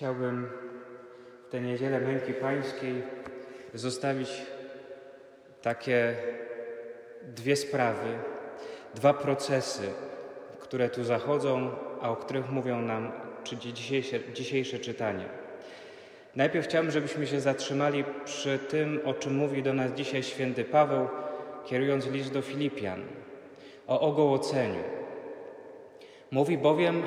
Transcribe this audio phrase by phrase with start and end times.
[0.00, 0.48] Chciałbym
[1.48, 3.02] w tę niedzielę męki pańskiej
[3.74, 4.28] zostawić
[5.62, 6.14] takie
[7.22, 8.08] dwie sprawy,
[8.94, 9.82] dwa procesy,
[10.60, 13.12] które tu zachodzą, a o których mówią nam
[13.58, 15.24] dzisiejsze, dzisiejsze czytanie.
[16.36, 21.08] Najpierw chciałbym, żebyśmy się zatrzymali przy tym, o czym mówi do nas dzisiaj święty Paweł,
[21.66, 23.02] kierując list do Filipian,
[23.86, 24.82] o ogołoceniu.
[26.30, 27.02] Mówi bowiem,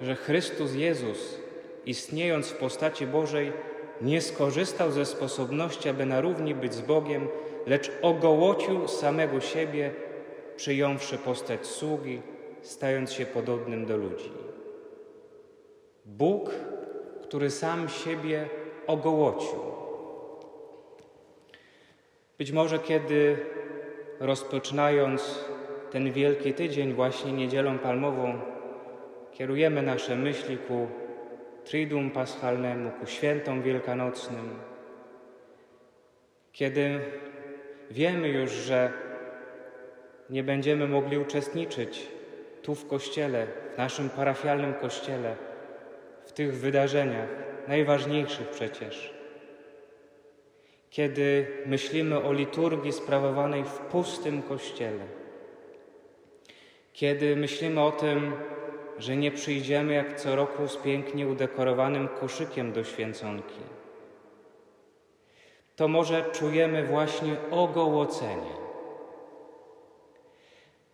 [0.00, 1.45] że Chrystus Jezus,
[1.86, 3.52] istniejąc w postaci Bożej,
[4.00, 7.28] nie skorzystał ze sposobności, aby na równi być z Bogiem,
[7.66, 9.90] lecz ogołocił samego siebie,
[10.56, 12.22] przyjąwszy postać sługi,
[12.62, 14.30] stając się podobnym do ludzi.
[16.04, 16.50] Bóg,
[17.22, 18.48] który sam siebie
[18.86, 19.60] ogołocił.
[22.38, 23.36] Być może kiedy
[24.20, 25.44] rozpoczynając
[25.90, 28.38] ten wielki tydzień, właśnie niedzielą palmową,
[29.32, 30.86] kierujemy nasze myśli ku
[31.66, 34.58] Triduum Paschalnemu, ku świętom wielkanocnym,
[36.52, 37.00] kiedy
[37.90, 38.92] wiemy już, że
[40.30, 42.08] nie będziemy mogli uczestniczyć
[42.62, 45.36] tu w kościele, w naszym parafialnym kościele,
[46.24, 47.28] w tych wydarzeniach,
[47.68, 49.14] najważniejszych przecież.
[50.90, 55.04] Kiedy myślimy o liturgii sprawowanej w pustym kościele,
[56.92, 58.32] kiedy myślimy o tym,
[58.98, 63.60] że nie przyjdziemy jak co roku z pięknie udekorowanym koszykiem do święconki,
[65.76, 68.56] to może czujemy właśnie ogołocenie.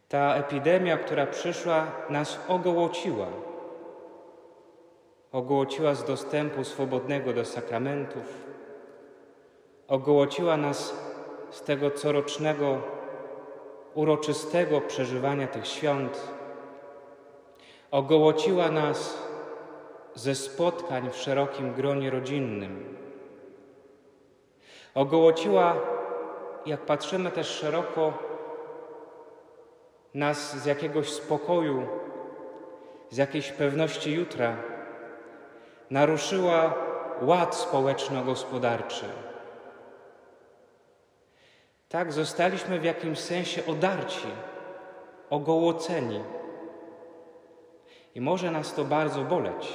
[0.08, 3.26] Ta epidemia, która przyszła, nas ogołociła.
[5.32, 8.24] Ogołociła z dostępu swobodnego do sakramentów,
[9.88, 10.96] ogołociła nas
[11.50, 12.78] z tego corocznego,
[13.94, 16.28] uroczystego przeżywania tych świąt,
[17.92, 19.18] ogołociła nas
[20.14, 22.98] ze spotkań w szerokim gronie rodzinnym.
[24.94, 25.76] Ogołociła,
[26.66, 28.12] jak patrzymy też szeroko,
[30.14, 31.86] nas z jakiegoś spokoju,
[33.10, 34.56] z jakiejś pewności jutra,
[35.90, 36.74] naruszyła
[37.22, 39.04] ład społeczno-gospodarczy.
[41.88, 44.28] Tak zostaliśmy w jakimś sensie odarci,
[45.30, 46.20] ogołoceni.
[48.14, 49.72] I może nas to bardzo boleć.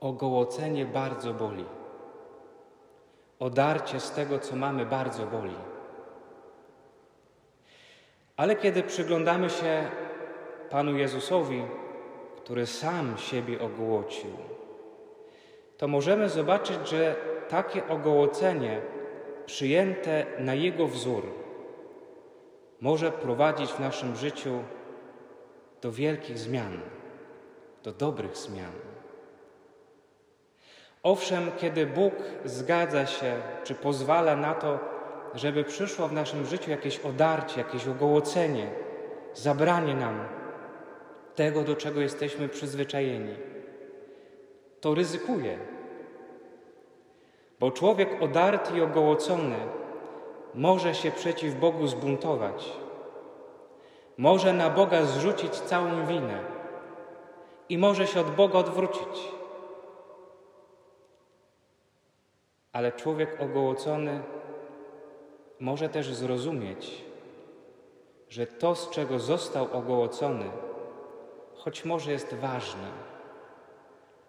[0.00, 1.64] Ogołocenie bardzo boli.
[3.38, 5.54] Odarcie z tego, co mamy, bardzo boli.
[8.36, 9.90] Ale kiedy przyglądamy się
[10.70, 11.62] Panu Jezusowi,
[12.36, 14.30] który sam siebie ogołocił,
[15.78, 17.16] to możemy zobaczyć, że
[17.48, 18.80] takie ogołocenie
[19.46, 21.42] przyjęte na Jego wzór
[22.82, 24.50] może prowadzić w naszym życiu
[25.82, 26.80] do wielkich zmian,
[27.82, 28.72] do dobrych zmian.
[31.02, 34.78] Owszem, kiedy Bóg zgadza się czy pozwala na to,
[35.34, 38.70] żeby przyszło w naszym życiu jakieś odarcie, jakieś ogołocenie,
[39.34, 40.24] zabranie nam
[41.34, 43.34] tego, do czego jesteśmy przyzwyczajeni,
[44.80, 45.58] to ryzykuje.
[47.60, 49.56] Bo człowiek odarty i ogołocony
[50.54, 52.72] może się przeciw Bogu zbuntować,
[54.18, 56.40] może na Boga zrzucić całą winę
[57.68, 59.28] i może się od Boga odwrócić.
[62.72, 64.22] Ale człowiek ogołocony
[65.60, 67.04] może też zrozumieć,
[68.28, 70.50] że to, z czego został ogołocony,
[71.54, 72.90] choć może jest ważne,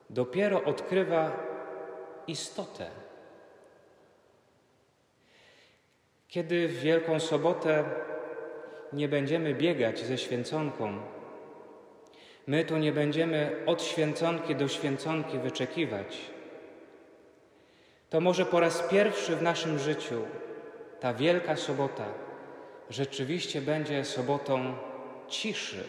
[0.09, 1.31] dopiero odkrywa
[2.27, 2.89] istotę.
[6.27, 7.83] Kiedy w Wielką Sobotę
[8.94, 11.02] nie będziemy biegać ze święconką,
[12.48, 16.18] my tu nie będziemy od święconki do święconki wyczekiwać,
[18.09, 20.22] to może po raz pierwszy w naszym życiu
[21.00, 22.06] ta Wielka Sobota
[22.90, 24.76] rzeczywiście będzie sobotą
[25.28, 25.84] ciszy.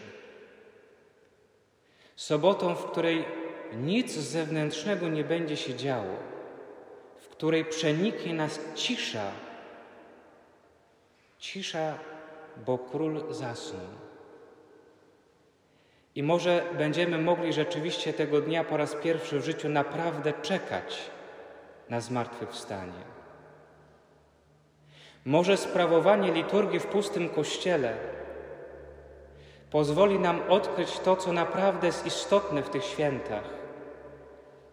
[2.15, 3.25] Sobotą, w której
[3.73, 6.15] nic zewnętrznego nie będzie się działo,
[7.17, 9.31] w której przeniknie nas cisza.
[11.39, 11.97] Cisza,
[12.65, 13.87] bo król zasnął.
[16.15, 21.09] I może będziemy mogli rzeczywiście tego dnia po raz pierwszy w życiu naprawdę czekać
[21.89, 23.15] na zmartwychwstanie.
[25.25, 27.97] Może sprawowanie liturgii w pustym kościele
[29.71, 33.43] pozwoli nam odkryć to, co naprawdę jest istotne w tych świętach.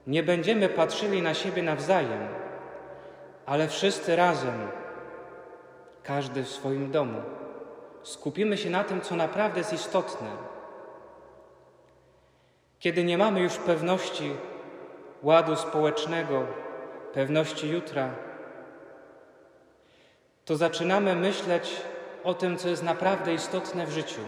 [0.07, 2.29] Nie będziemy patrzyli na siebie nawzajem,
[3.47, 4.69] ale wszyscy razem,
[6.03, 7.23] każdy w swoim domu,
[8.03, 10.31] skupimy się na tym, co naprawdę jest istotne.
[12.79, 14.37] Kiedy nie mamy już pewności,
[15.23, 16.47] ładu społecznego,
[17.13, 18.11] pewności jutra,
[20.45, 21.83] to zaczynamy myśleć
[22.25, 24.21] o tym, co jest naprawdę istotne w życiu.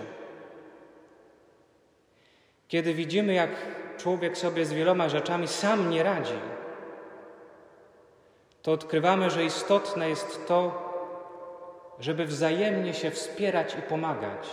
[2.68, 3.50] Kiedy widzimy, jak
[3.98, 6.38] człowiek sobie z wieloma rzeczami sam nie radzi,
[8.62, 10.93] to odkrywamy, że istotne jest to,
[12.00, 14.48] żeby wzajemnie się wspierać i pomagać.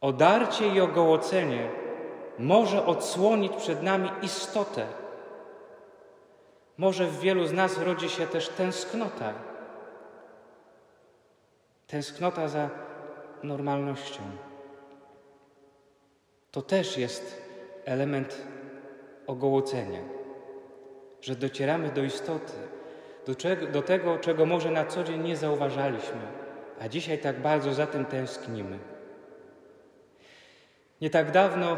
[0.00, 1.68] Odarcie i ogołocenie
[2.38, 4.86] może odsłonić przed nami istotę.
[6.78, 9.34] Może w wielu z nas rodzi się też tęsknota.
[11.86, 12.70] Tęsknota za
[13.42, 14.22] normalnością.
[16.50, 17.42] To też jest
[17.84, 18.42] element
[19.26, 20.00] ogołocenia,
[21.20, 22.52] że docieramy do istoty,
[23.26, 26.20] do, czego, do tego, czego może na co dzień nie zauważaliśmy,
[26.80, 28.78] a dzisiaj tak bardzo za tym tęsknimy.
[31.00, 31.76] Nie tak dawno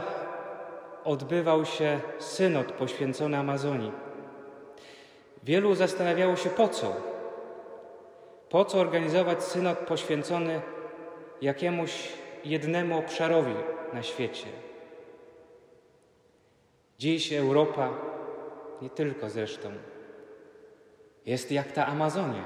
[1.05, 3.93] odbywał się synod poświęcony Amazonii.
[5.43, 6.97] Wielu zastanawiało się po co.
[8.49, 10.61] Po co organizować synod poświęcony
[11.43, 12.09] jakiemuś
[12.45, 13.55] jednemu obszarowi
[13.93, 14.47] na świecie?
[16.99, 17.91] Dziś Europa,
[18.83, 19.73] nie tylko zresztą,
[21.27, 22.45] jest jak ta Amazonia.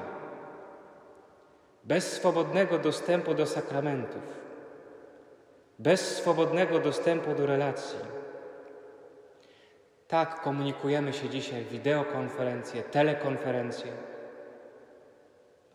[1.84, 4.23] Bez swobodnego dostępu do sakramentów,
[5.78, 7.99] bez swobodnego dostępu do relacji.
[10.08, 13.93] Tak komunikujemy się dzisiaj wideokonferencje, telekonferencje,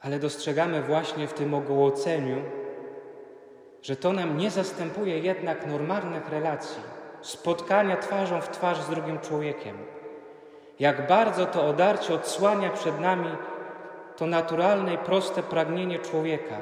[0.01, 2.41] ale dostrzegamy właśnie w tym ogołoceniu,
[3.81, 6.83] że to nam nie zastępuje jednak normalnych relacji,
[7.21, 9.77] spotkania twarzą w twarz z drugim człowiekiem.
[10.81, 13.29] Jak bardzo to odarcie odsłania przed nami
[14.17, 16.57] to naturalne i proste pragnienie człowieka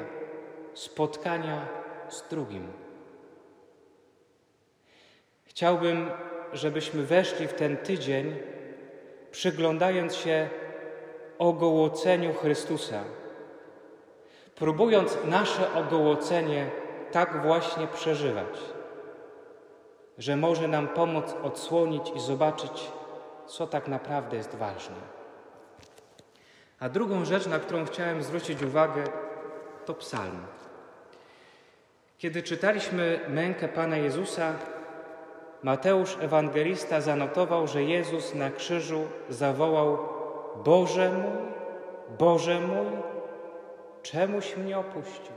[0.74, 1.66] spotkania
[2.08, 2.72] z drugim.
[5.44, 6.10] Chciałbym,
[6.52, 8.36] żebyśmy weszli w ten tydzień,
[9.30, 10.48] przyglądając się
[11.38, 13.04] ogołoceniu Chrystusa,
[14.54, 16.70] próbując nasze ogołocenie
[17.12, 18.58] tak właśnie przeżywać,
[20.18, 22.90] że może nam pomóc odsłonić i zobaczyć,
[23.50, 24.96] co tak naprawdę jest ważne.
[26.80, 29.04] A drugą rzecz, na którą chciałem zwrócić uwagę,
[29.86, 30.46] to psalm.
[32.18, 34.54] Kiedy czytaliśmy mękę Pana Jezusa,
[35.62, 39.98] Mateusz Ewangelista zanotował, że Jezus na krzyżu zawołał:
[40.64, 41.52] Boże mój,
[42.18, 42.86] Boże mój,
[44.02, 45.34] czemuś mnie opuścił?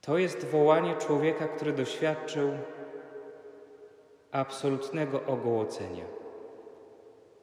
[0.00, 2.50] To jest wołanie człowieka, który doświadczył
[4.32, 6.04] absolutnego ogołocenia,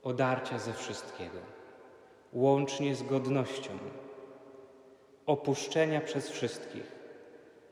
[0.04, 1.38] odarcia ze wszystkiego,
[2.34, 3.72] łącznie z godnością,
[5.26, 6.92] opuszczenia przez wszystkich,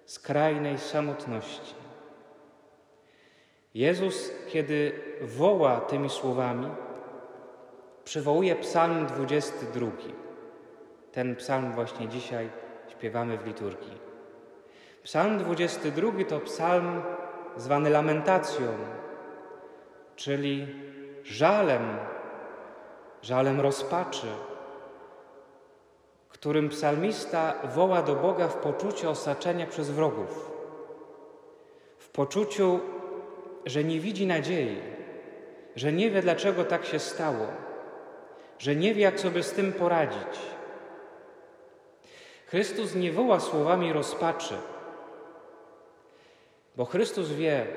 [0.06, 1.76] skrajnej samotności.
[3.74, 6.68] Jezus, kiedy woła tymi słowami,
[8.04, 9.88] przywołuje Psalm 22.
[11.12, 12.50] Ten psalm właśnie dzisiaj
[12.88, 13.98] śpiewamy w liturgii.
[15.04, 17.02] Psalm 22 to psalm
[17.58, 18.68] zwany lamentacją,
[20.16, 20.68] czyli
[21.24, 21.98] żalem,
[23.22, 24.28] żalem rozpaczy,
[26.46, 30.52] którym psalmista woła do Boga w poczuciu osaczenia przez wrogów,
[31.98, 32.80] w poczuciu,
[33.66, 34.78] że nie widzi nadziei,
[35.76, 37.48] że nie wie, dlaczego tak się stało,
[38.60, 40.40] że nie wie, jak sobie z tym poradzić.
[42.48, 44.56] Chrystus nie woła słowami rozpaczy,
[46.76, 47.68] bo Chrystus wie,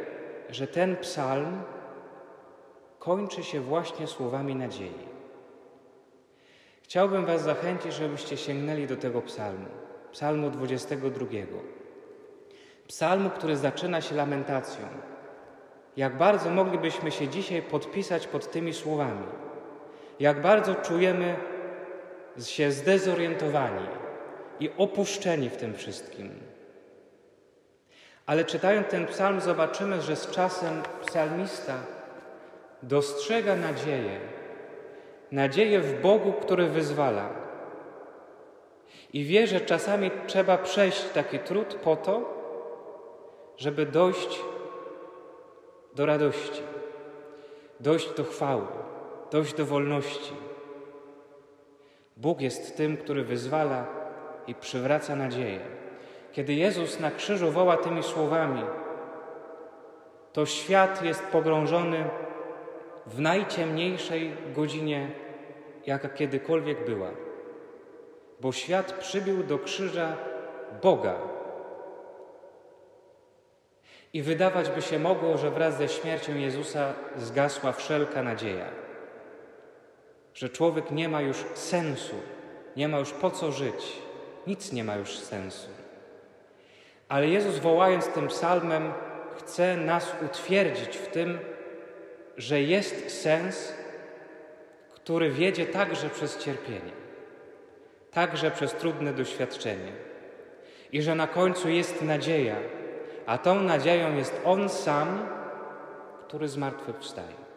[0.50, 1.62] że ten psalm
[2.98, 5.08] kończy się właśnie słowami nadziei.
[6.82, 9.66] Chciałbym Was zachęcić, żebyście sięgnęli do tego psalmu,
[10.12, 11.26] psalmu 22.
[12.88, 14.86] Psalmu, który zaczyna się lamentacją.
[15.96, 19.26] Jak bardzo moglibyśmy się dzisiaj podpisać pod tymi słowami.
[20.20, 21.36] Jak bardzo czujemy
[22.42, 23.86] się zdezorientowani
[24.60, 26.30] i opuszczeni w tym wszystkim.
[28.26, 31.74] Ale czytając ten psalm, zobaczymy, że z czasem psalmista
[32.82, 34.20] dostrzega nadzieję,
[35.32, 37.28] nadzieję w Bogu, który wyzwala.
[39.12, 42.38] I wie, że czasami trzeba przejść taki trud po to,
[43.56, 44.40] żeby dojść
[45.94, 46.62] do radości,
[47.80, 48.66] dojść do chwały,
[49.30, 50.32] dojść do wolności.
[52.16, 53.86] Bóg jest tym, który wyzwala
[54.46, 55.60] i przywraca nadzieję.
[56.32, 58.62] Kiedy Jezus na krzyżu woła tymi słowami,
[60.32, 62.04] to świat jest pogrążony
[63.08, 65.10] w najciemniejszej godzinie,
[65.86, 67.10] jaka kiedykolwiek była.
[68.40, 70.16] Bo świat przybił do krzyża
[70.82, 71.14] Boga.
[74.12, 78.66] I wydawać by się mogło, że wraz ze śmiercią Jezusa zgasła wszelka nadzieja,
[80.34, 82.14] że człowiek nie ma już sensu,
[82.76, 84.02] nie ma już po co żyć,
[84.46, 85.68] nic nie ma już sensu.
[87.08, 88.92] Ale Jezus, wołając tym psalmem,
[89.38, 91.38] chce nas utwierdzić w tym,
[92.38, 93.72] że jest sens,
[94.94, 96.92] który wiedzie także przez cierpienie,
[98.10, 99.92] także przez trudne doświadczenie.
[100.92, 102.56] I że na końcu jest nadzieja,
[103.26, 105.28] a tą nadzieją jest On sam,
[106.26, 107.48] który zmartwychwstaje.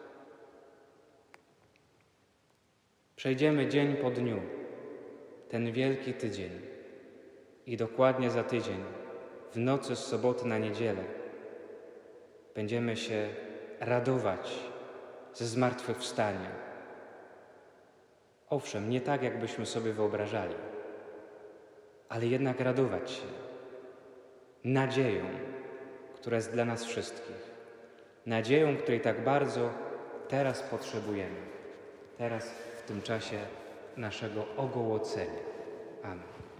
[3.16, 4.40] Przejdziemy dzień po dniu,
[5.48, 6.60] ten wielki tydzień.
[7.66, 8.84] I dokładnie za tydzień,
[9.52, 11.04] w nocy z soboty na niedzielę,
[12.54, 13.28] będziemy się
[13.80, 14.71] radować
[15.34, 16.50] ze zmartwychwstania.
[18.50, 20.54] Owszem, nie tak, jakbyśmy sobie wyobrażali,
[22.08, 23.26] ale jednak radować się
[24.64, 25.24] nadzieją,
[26.14, 27.52] która jest dla nas wszystkich.
[28.26, 29.70] Nadzieją, której tak bardzo
[30.28, 31.36] teraz potrzebujemy.
[32.18, 33.38] Teraz, w tym czasie
[33.96, 35.40] naszego ogołocenia.
[36.02, 36.51] Amen.